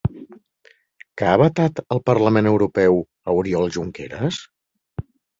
[1.21, 4.41] Què ha vetat el Parlament Europeu a Oriol Junqueras?